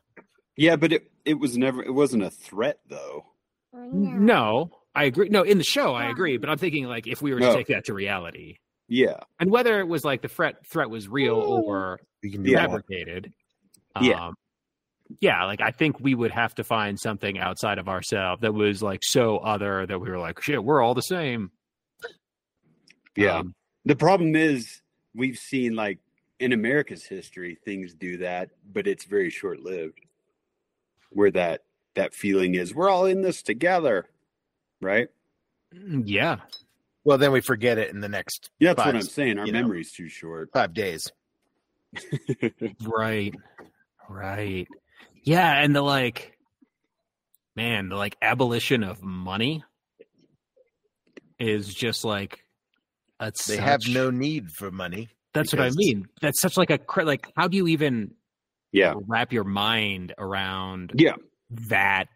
[0.56, 1.82] Yeah, but it it was never.
[1.82, 3.24] It wasn't a threat though.
[3.72, 5.28] No, I agree.
[5.28, 6.38] No, in the show, I agree.
[6.38, 7.54] But I'm thinking like if we were to No.
[7.54, 8.58] take that to reality,
[8.88, 9.20] Yeah.
[9.38, 12.66] and whether it was like the threat threat was real or We can do Yeah.
[12.66, 13.32] fabricated.
[14.00, 14.28] Yeah.
[14.28, 14.34] Um,
[15.20, 18.82] yeah, like I think we would have to find something outside of ourselves that was
[18.82, 21.50] like so other that we were like, shit, we're all the same.
[23.16, 23.38] Yeah.
[23.38, 24.82] Um, The problem is
[25.14, 25.98] we've seen like
[26.38, 30.00] in America's history things do that, but it's very short lived.
[31.10, 31.62] Where that
[31.94, 34.06] that feeling is we're all in this together.
[34.80, 35.08] Right?
[35.72, 36.36] yeah.
[37.04, 39.38] Well, then we forget it in the next Yeah, that's Five, what I'm saying.
[39.38, 39.60] Our you know.
[39.62, 40.50] memory's too short.
[40.52, 41.10] five days.
[42.84, 43.34] Right.
[44.08, 44.66] Right.
[45.26, 46.38] Yeah, and the like
[47.56, 49.62] man, the like abolition of money
[51.38, 52.40] is just like
[53.18, 55.08] that's They have no need for money.
[55.34, 56.06] that's what I mean.
[56.22, 58.14] That's such like a like how do you even
[58.72, 58.94] Yeah.
[59.06, 61.16] wrap your mind around Yeah.
[61.68, 62.06] that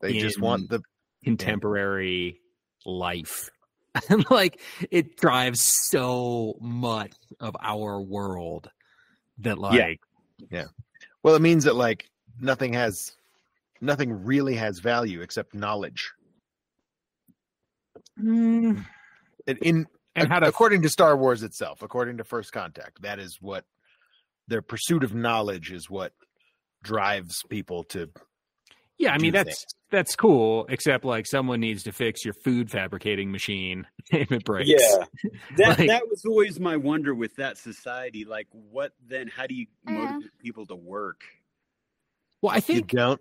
[0.00, 0.80] They just want the
[1.24, 2.40] contemporary
[2.84, 3.48] life?
[4.08, 4.58] And like
[4.90, 8.70] it drives so much of our world
[9.38, 10.00] that like
[10.50, 10.64] Yeah.
[11.22, 12.08] Well, it means that like
[12.40, 13.12] nothing has
[13.80, 16.10] nothing really has value except knowledge.
[18.18, 18.84] mm,
[19.46, 23.18] In, in and how to according to Star Wars itself, according to First Contact, that
[23.18, 23.64] is what
[24.48, 26.12] their pursuit of knowledge is what
[26.82, 28.10] drives people to
[28.98, 29.64] Yeah, I mean that's things.
[29.90, 34.68] that's cool, except like someone needs to fix your food fabricating machine if it breaks.
[34.70, 35.04] Yeah.
[35.56, 38.24] That Like- that was always my wonder with that society.
[38.24, 39.92] Like what then how do you Uh.
[39.92, 41.22] motivate people to work?
[42.42, 43.20] Well, I think you think don't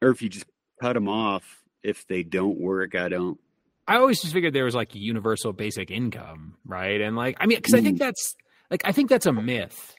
[0.00, 0.46] Or if you just
[0.80, 3.40] cut them off if they don't work, I don't
[3.88, 7.00] I always just figured there was like a universal basic income, right?
[7.00, 8.00] And like I mean, because I think mm.
[8.00, 8.36] that's
[8.70, 9.94] like I think that's a myth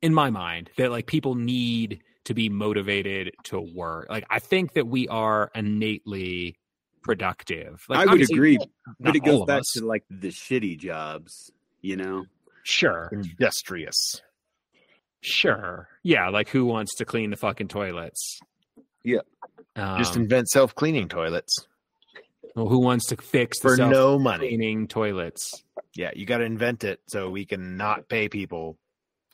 [0.00, 4.06] in my mind that like people need to be motivated to work.
[4.08, 6.58] Like I think that we are innately
[7.02, 7.84] productive.
[7.88, 8.58] Like I would agree.
[8.98, 9.72] But it goes back us.
[9.72, 11.50] to like the shitty jobs,
[11.82, 12.24] you know?
[12.62, 13.24] Sure, mm.
[13.30, 14.22] industrious.
[15.20, 16.28] Sure, yeah.
[16.28, 18.40] Like who wants to clean the fucking toilets?
[19.04, 19.20] Yeah.
[19.76, 21.66] Um, Just invent self cleaning toilets
[22.54, 24.48] well, who wants to fix the for no money.
[24.48, 25.62] cleaning toilets?
[25.94, 28.78] Yeah, you got to invent it so we can not pay people.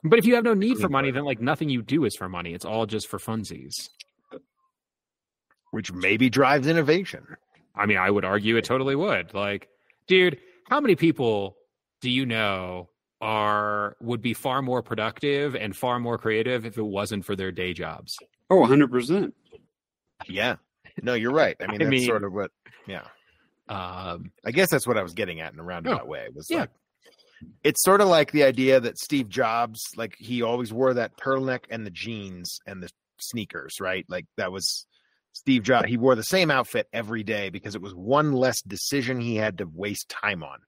[0.02, 2.28] But if you have no need for money, then like nothing you do is for
[2.28, 2.52] money.
[2.52, 3.88] It's all just for funsies.
[5.70, 7.36] which maybe drives innovation.
[7.74, 9.32] I mean, I would argue it totally would.
[9.34, 9.68] Like
[10.06, 11.56] dude, how many people
[12.00, 16.82] do you know are would be far more productive and far more creative if it
[16.84, 18.16] wasn't for their day jobs?
[18.50, 19.32] Oh, 100%.
[20.28, 20.56] Yeah.
[21.02, 21.56] No, you're right.
[21.60, 22.50] I mean, I that's mean- sort of what.
[22.86, 23.04] Yeah.
[23.68, 26.26] Um, I guess that's what I was getting at in a roundabout way.
[26.34, 26.60] Was Yeah.
[26.60, 26.70] like,
[27.62, 31.60] it's sort of like the idea that Steve Jobs, like he always wore that turtleneck
[31.70, 34.04] and the jeans and the sneakers, right?
[34.08, 34.86] Like that was
[35.32, 35.88] Steve Jobs.
[35.88, 39.58] He wore the same outfit every day because it was one less decision he had
[39.58, 40.58] to waste time on.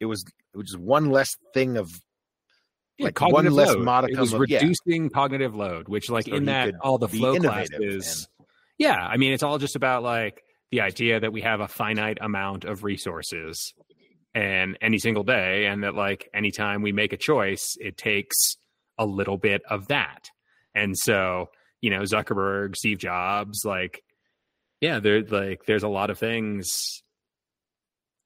[0.00, 1.88] It was it was just one less thing of
[2.98, 3.84] yeah, Like, one less load.
[3.84, 4.58] modicum It was of- yeah.
[4.58, 8.28] reducing cognitive load, which, like, So in that all the flow classes.
[8.76, 12.18] Yeah, I mean, it's all just about like the idea that we have a finite
[12.20, 13.72] amount of resources,
[14.34, 18.56] and any single day, and that like anytime we make a choice, it takes
[18.98, 20.28] a little bit of that.
[20.74, 24.02] And so, you know, Zuckerberg, Steve Jobs, like,
[24.80, 27.02] yeah, there like there's a lot of things.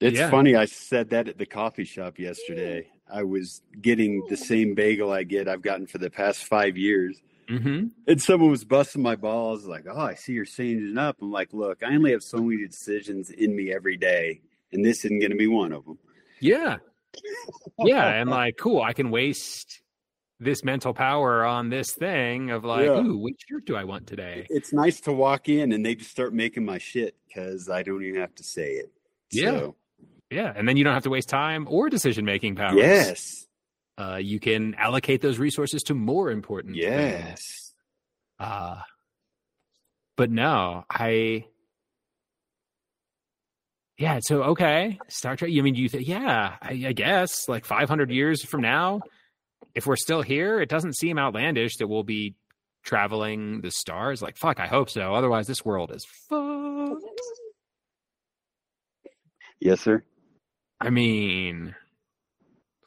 [0.03, 0.29] It's Yeah.
[0.29, 0.55] funny.
[0.55, 2.87] I said that at the coffee shop yesterday.
[3.11, 7.21] I was getting the same bagel I get I've gotten for the past five years.
[7.47, 11.17] hmm And someone was busting my balls like, Oh, I see you're changing up.
[11.21, 15.03] I'm like, Look, I only have so many decisions in me every day, and this
[15.05, 15.97] isn't going to be one of them.
[16.39, 16.77] Yeah.
[17.79, 18.07] Yeah.
[18.21, 19.81] And like, cool, I can waste
[20.39, 22.99] this mental power on this thing of like, Yeah.
[22.99, 24.47] ooh, which shirt do I want today?
[24.49, 28.03] It's nice to walk in and they just start making my shit because I don't
[28.03, 28.91] even have to say it.
[29.31, 29.51] Yeah.
[29.51, 29.75] So,
[30.33, 30.51] Yeah.
[30.55, 32.75] And then you don't have to waste time or decision making powers.
[32.75, 33.45] yes.
[33.97, 36.85] Uh, you can allocate those resources to more important things.
[36.85, 37.73] Yes.
[38.39, 38.77] Uh,
[40.17, 41.45] but no, I.
[43.97, 45.51] Yeah, so okay, Star Trek.
[45.51, 46.07] You mean you think?
[46.07, 49.01] Yeah, I, I guess like 500 years from now,
[49.75, 52.35] if we're still here, it doesn't seem outlandish that we'll be
[52.83, 54.21] traveling the stars.
[54.21, 55.13] Like fuck, I hope so.
[55.13, 57.03] Otherwise, this world is fucked.
[59.59, 60.03] Yes, sir.
[60.83, 61.75] I mean,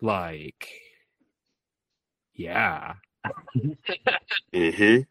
[0.02, 0.68] like,
[2.34, 2.94] yeah.
[3.24, 5.02] Uh-huh.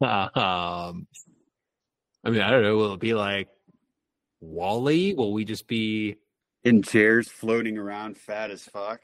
[0.00, 1.06] um,
[2.24, 2.76] I mean, I don't know.
[2.76, 3.48] Will it be like
[4.40, 5.14] WALL-E?
[5.14, 6.16] Will we just be?
[6.64, 9.00] In chairs floating around, fat as fuck.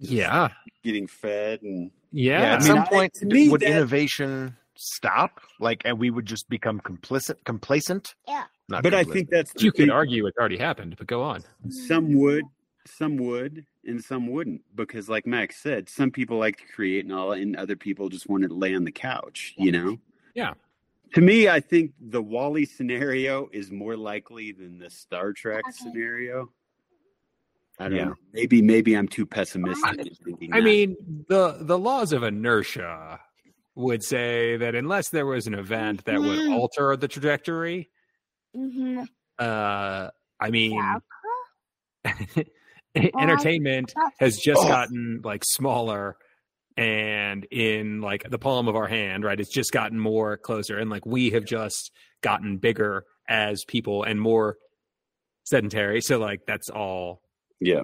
[0.00, 0.48] just Yeah,
[0.82, 2.40] Getting fed and yeah.
[2.40, 5.98] yeah, I at mean, some I- point to me, would that- innovation stop like and
[5.98, 8.44] we would just become complicit complacent Yeah.
[8.68, 11.42] Not but I think that's the you could argue it's already happened, but go on.
[11.68, 12.44] some would
[12.86, 17.12] some would and some wouldn't because like max said some people like to create and
[17.14, 19.98] all and other people just want to lay on the couch you know
[20.34, 20.54] Yeah.
[21.14, 25.72] to me i think the WALL-E scenario is more likely than the star trek Okay.
[25.76, 26.50] scenario
[27.78, 28.04] i don't Yeah.
[28.06, 30.96] know maybe maybe i'm too pessimistic in thinking I mean,
[31.28, 33.20] the the laws of inertia
[33.74, 36.52] would say that unless there was an event that would Mhm.
[36.54, 37.90] alter the trajectory,
[38.56, 39.04] Mm-hmm.
[39.38, 40.08] uh,
[40.40, 40.78] I mean,
[42.94, 44.68] entertainment has just Oh.
[44.68, 46.16] gotten like smaller
[46.76, 50.88] and in like the palm of our hand right it's just gotten more closer and
[50.90, 51.90] like we have just
[52.22, 54.56] gotten bigger as people and more
[55.44, 57.20] sedentary so like that's all
[57.60, 57.82] yeah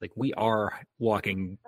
[0.00, 1.58] like we are walking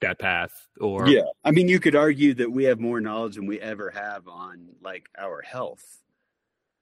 [0.00, 3.46] that path or yeah i mean you could argue that we have more knowledge than
[3.46, 5.84] we ever have on like our health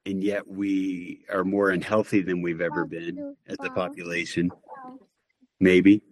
[0.06, 4.50] and yet we are more unhealthy than we've ever been as a population
[5.60, 6.02] maybe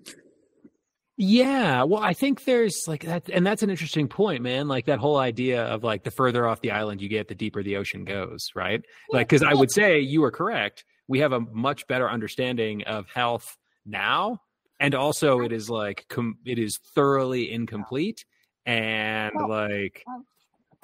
[1.19, 4.69] Yeah, well, I think there's like that, and that's an interesting point, man.
[4.69, 7.63] Like that whole idea of like the further off the island you get, the deeper
[7.63, 8.83] the ocean goes, right?
[9.11, 10.85] Like, because I would say you are correct.
[11.09, 14.43] We have a much better understanding of health now,
[14.81, 18.25] and also it is like com- it is thoroughly incomplete,
[18.65, 20.05] and like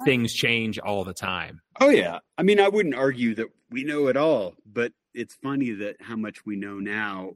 [0.05, 1.61] things change all the time.
[1.79, 2.19] Oh yeah.
[2.37, 6.15] I mean, I wouldn't argue that we know it all, but it's funny that how
[6.15, 7.33] much we know now.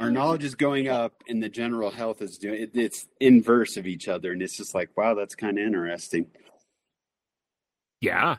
[0.00, 2.62] Our knowledge is going up, and the general health is doing.
[2.62, 6.26] It, it's inverse of each other, and it's just like, wow, that's kind of interesting.
[8.02, 8.36] Yeah.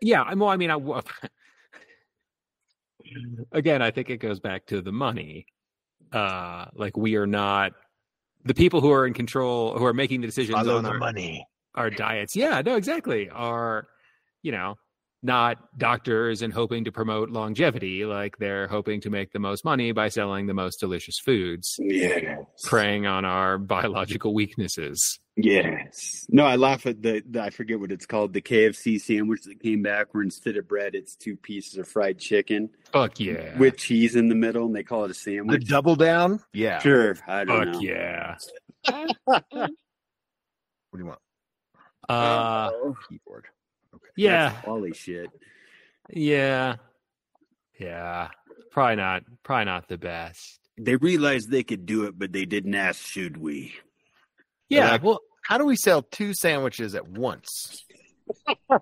[0.00, 0.22] Yeah.
[0.22, 1.00] I'm- Well, I mean, I, w-
[3.52, 5.46] again, I think it goes back to the money.
[6.12, 7.72] Uh, like we are not
[8.44, 10.98] the people who are in control, who are making the decisions follow on the our,
[10.98, 12.34] money our diets.
[12.34, 13.28] Yeah, no, exactly.
[13.28, 13.86] Are,
[14.42, 14.76] you know,
[15.22, 18.04] not doctors and hoping to promote longevity.
[18.04, 22.36] Like they're hoping to make the most money by selling the most delicious foods, Yeah.
[22.64, 25.18] preying on our biological weaknesses.
[25.36, 26.26] Yes.
[26.30, 27.42] No, I laugh at the, the.
[27.42, 28.32] I forget what it's called.
[28.32, 32.18] The KFC sandwich that came back, where instead of bread, it's two pieces of fried
[32.18, 33.56] chicken Fuck yeah.
[33.58, 35.60] with cheese in the middle, and they call it a sandwich.
[35.60, 37.16] the double down yeah Sure.
[37.28, 37.80] I don't Fuck know.
[37.80, 38.36] yeah.
[39.24, 41.18] what do you want
[42.08, 42.70] Uh,
[43.08, 43.44] keyboard
[44.16, 44.50] yeah.
[44.50, 45.28] That's WALL-E shit.
[46.08, 46.76] Yeah.
[47.78, 48.28] Yeah.
[48.70, 49.24] probably not.
[49.42, 50.60] Probably not the best.
[50.78, 53.74] They realized they could do it, but they didn't ask, should we?
[54.68, 54.92] Yeah.
[54.92, 57.84] like- well, How do we sell two sandwiches at once?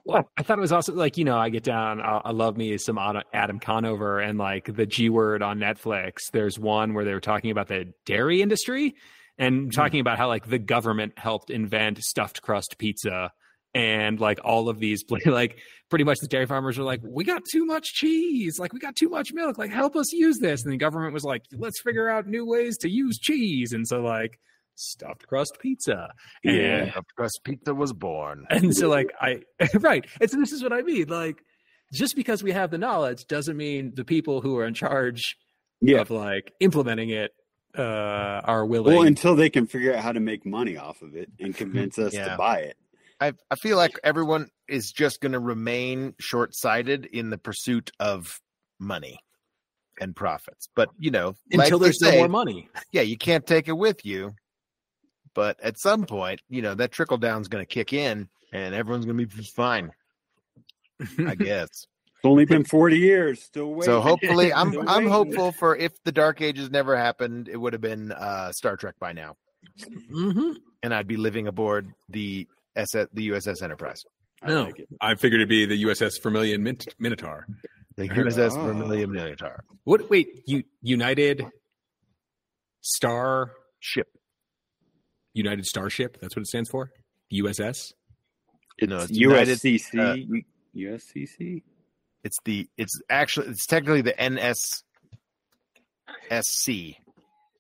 [0.05, 2.01] well, I thought it was also like you know I get down.
[2.01, 6.31] I, I love me some Adam Conover and like the G word on Netflix.
[6.33, 8.94] There's one where they were talking about the dairy industry
[9.38, 9.70] and mm-hmm.
[9.70, 13.33] talking about how like the government helped invent stuffed crust pizza
[13.75, 15.59] and like all of these like
[15.90, 18.94] pretty much the dairy farmers were like we got too much cheese like we got
[18.94, 22.09] too much milk like help us use this and the government was like let's figure
[22.09, 24.38] out new ways to use cheese and so like
[24.77, 26.09] stuffed crust pizza
[26.45, 26.85] and Yeah.
[26.87, 28.47] The crust pizza was born.
[28.51, 29.41] and so like i
[29.81, 31.39] right and so this is what i mean like
[31.93, 35.37] just because we have the knowledge doesn't mean the people who are in charge
[35.81, 36.01] Yeah.
[36.01, 37.31] of like implementing it
[37.79, 37.83] uh
[38.45, 41.29] are willing Well, until they can figure out how to make money off of it
[41.41, 42.29] and convince us Yeah.
[42.31, 42.77] to buy it.
[43.21, 48.41] I I feel like everyone is just going to remain short-sighted in the pursuit of
[48.81, 49.19] money
[50.01, 50.69] and profits.
[50.75, 54.05] But you know, until they there's no more money yeah, you can't take it with
[54.05, 54.35] you.
[55.35, 58.75] But at some point, you know, that trickle down is going to kick in, and
[58.75, 59.90] everyone's going to be fine.
[61.27, 61.68] I guess.
[61.68, 63.42] It's only been 40 years.
[63.42, 63.85] Still waiting.
[63.85, 67.73] so hopefully, I'm Still I'm hopeful for if the Dark Ages never happened, it would
[67.75, 69.37] have been uh, Star Trek by now,
[70.11, 74.05] hmm and I'd be living aboard the SS, the USS Enterprise,
[74.42, 74.62] I No.
[74.64, 74.87] like.
[75.01, 77.47] I figured it'd be the USS Vermilion Mint- Minotaur.
[77.97, 78.64] the USS Oh.
[78.66, 81.44] Vermilion Minotaur what wait you united
[82.81, 84.09] star ship.
[85.35, 86.90] United starship that's what it stands for
[87.33, 87.92] uss
[88.79, 89.99] It's No, it's United- USCC.
[89.99, 90.16] uh,
[90.77, 91.62] USCC.
[92.25, 94.14] It's the it's actually it's technically the
[96.31, 96.97] NSSC.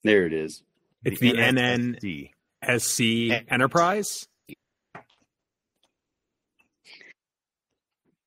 [0.02, 0.62] There it is.
[1.04, 2.30] it's the, NN NNSC.
[2.80, 3.00] SC.
[3.52, 4.26] Enterprise.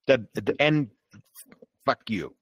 [0.05, 0.91] The the N.
[1.85, 2.33] Fuck you.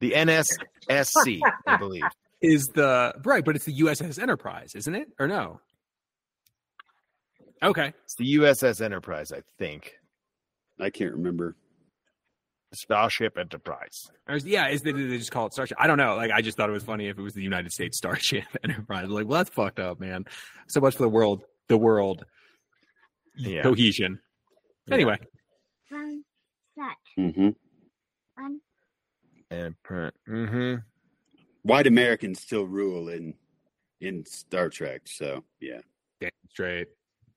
[0.00, 2.02] The NSSC, I believe.
[2.42, 5.08] Is the right, but it's the USS Enterprise, isn't it?
[5.18, 5.60] Or no?
[7.62, 7.92] Okay.
[8.04, 9.92] It's the USS Enterprise, I think.
[10.80, 11.54] I can't remember.
[12.74, 14.10] Starship Enterprise.
[14.28, 15.76] Or is, yeah, is they, they just call it Starship?
[15.80, 16.16] I don't know.
[16.16, 19.08] Like, I just thought it was funny if it was the United States Starship Enterprise.
[19.08, 20.24] Like, well, that's fucked up, man.
[20.68, 22.24] So much for the world, the world
[23.36, 23.62] Yeah.
[23.62, 24.18] cohesion.
[24.88, 24.94] Yeah.
[24.94, 25.18] Anyway,
[25.88, 26.24] Fun
[26.76, 27.08] fact.
[27.16, 27.50] hmm
[28.36, 28.60] Fun
[29.50, 30.76] And mm-hmm.
[31.62, 33.34] White Americans still rule in
[34.00, 35.02] in Star Trek.
[35.06, 35.80] So yeah.
[36.20, 36.88] damn straight.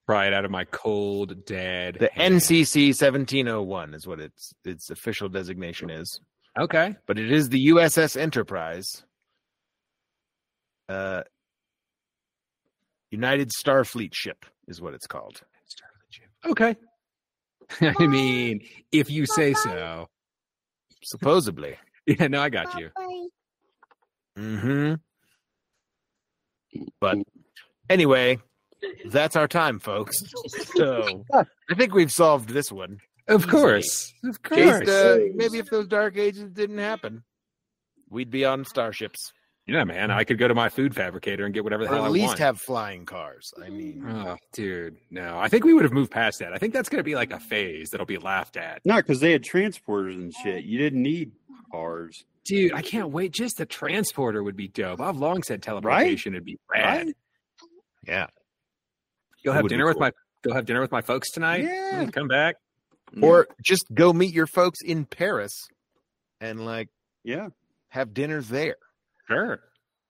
[0.06, 1.98] Pry it out of my cold, dead.
[2.00, 2.36] The hand.
[2.36, 6.20] NCC 1701 is what its its official designation is.
[6.58, 6.96] Okay.
[7.06, 9.04] but it is the USS Enterprise.
[10.88, 11.24] Uh,
[13.12, 15.42] United Starfleet ship is what it's called.
[15.68, 16.30] Starfleet ship.
[16.46, 16.76] Okay.
[18.00, 18.62] I mean,
[18.92, 20.08] if you say so.
[21.04, 21.78] Supposedly.
[22.08, 22.92] Yeah, no, I got you.
[24.36, 24.42] Bye.
[24.42, 24.94] Mm-hmm.
[27.00, 27.18] But
[27.90, 28.40] anyway,
[29.06, 30.18] that's our time, folks.
[30.76, 31.46] So I
[31.76, 33.00] think we've solved this one.
[33.28, 34.14] Of course.
[34.24, 34.80] Of course.
[34.86, 37.24] Just, uh, maybe if those dark ages didn't happen,
[38.10, 39.32] we'd be on starships.
[39.66, 40.12] yeah, man.
[40.12, 42.20] I could go to my food fabricator and get whatever the Or hell I want.
[42.20, 43.52] at least have flying cars.
[43.64, 45.40] I mean, Oh, dude, no.
[45.40, 46.54] I think we would have moved past that.
[46.54, 48.82] I think that's going to be like a phase that'll be laughed at.
[48.86, 50.66] No, because they had transporters and shit.
[50.66, 51.32] You didn't need
[51.72, 52.24] cars.
[52.46, 53.32] Dude, I can't wait.
[53.32, 55.02] Just the transporter would be dope.
[55.02, 57.08] I've long said teleportation would be rad.
[57.08, 57.16] Right?
[58.08, 58.28] yeah.
[59.44, 60.02] Go It have would be dinner with cool.
[60.02, 60.12] my
[60.44, 61.64] go have dinner with my folks tonight.
[61.64, 62.06] Yeah.
[62.06, 62.56] Mm, Come back.
[63.22, 65.54] Or just go meet your folks in Paris
[66.42, 66.90] and like
[67.24, 67.48] yeah.
[67.90, 68.76] have dinner there.
[69.28, 69.60] Sure.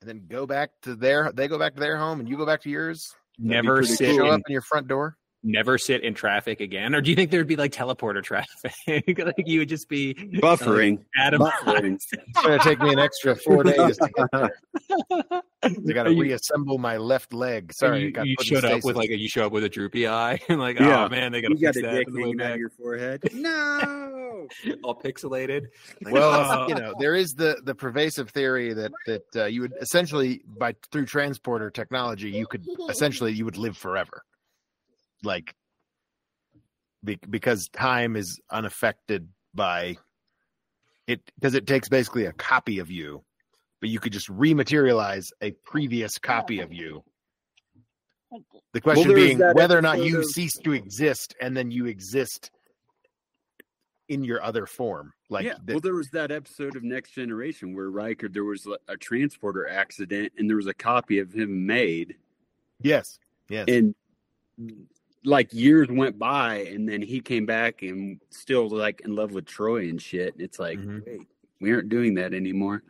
[0.01, 2.45] and then go back to their they go back to their home and you go
[2.45, 3.01] back to yours
[3.37, 6.59] That'd Never pretty sit show in up in your front door never sit in traffic
[6.59, 6.95] again?
[6.95, 8.73] Or do you think there'd be like teleporter traffic?
[9.17, 10.99] like you would just be Buffering.
[11.15, 11.41] Adam.
[11.41, 11.95] Buffering.
[11.95, 14.51] it's going to take me an extra four days to
[15.63, 19.17] i gotta reassemble my left leg sorry you, it you showed up with like a
[19.17, 21.05] you show up with a droopy eye and like Yeah.
[21.05, 22.51] oh man they gotta You got fix a that dick on the way hanging out
[22.51, 23.23] of your forehead.
[23.33, 24.47] No.
[24.83, 25.67] all pixelated.
[26.03, 26.67] Well oh.
[26.67, 30.75] you know there is the the pervasive theory that that uh, you would essentially by
[30.91, 34.23] through transporter technology you could essentially you would live forever
[35.23, 35.55] like
[37.03, 39.97] be, because time is unaffected by
[41.07, 43.23] it because it takes basically a copy of you
[43.79, 47.03] but you could just rematerialize a previous copy of you
[48.73, 51.85] the question was being whether or not you of- cease to exist and then you
[51.85, 52.51] exist
[54.09, 55.53] in your other form like yeah.
[55.63, 59.67] the- well, there was that episode of Next Generation where Riker, there was a transporter
[59.67, 62.15] accident and there was a copy of him made.
[62.81, 63.17] yes
[63.49, 63.95] yes And
[65.25, 69.45] like years went by, and then he came back and still like in love with
[69.45, 70.35] Troi and shit.
[70.37, 71.05] It's like, Mhm.
[71.05, 71.21] wait,
[71.59, 72.83] we aren't doing that anymore,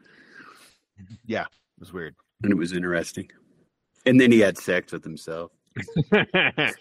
[1.26, 2.16] Yeah, It was weird.
[2.44, 3.30] and it was interesting.
[4.06, 5.52] And then he had sex with himself.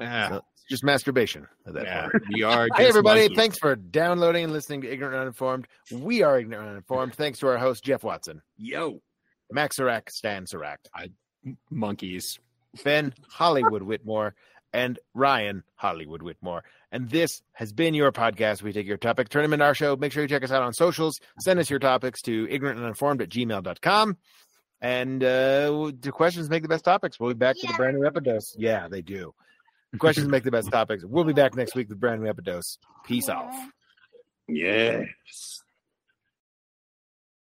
[0.00, 2.24] Ah, So, just masturbation at that yeah, point.
[2.32, 2.66] we are.
[2.74, 3.36] Hey everybody, monkeys.
[3.36, 5.68] thanks for downloading and listening to Ignorant and Uninformed.
[5.92, 7.14] We are Ignorant and Uninformed.
[7.14, 9.00] Thanks to our host Jeff Watson, Yo,
[9.52, 10.80] Max Serac, Stan Serac,
[11.70, 12.38] monkeys.
[12.82, 14.34] Ben Hollywood Whitmore,
[14.74, 16.64] and Ryan Hollywood Whitmore.
[16.90, 18.60] And this has been your podcast.
[18.60, 19.96] We take your topic, turn them into our show.
[19.96, 21.20] Make sure you check us out on socials.
[21.40, 24.18] Send us your topics to ignorantanduninformed at gmail.com.
[24.80, 27.18] And uh, do questions make the best topics?
[27.18, 28.54] We'll be back with a brand new Epidose.
[28.58, 29.32] Yeah, they do.
[29.98, 31.04] Questions make the best topics.
[31.06, 32.76] We'll be back next week with brand new Epidose.
[33.06, 33.54] Peace off.
[34.48, 35.62] yes.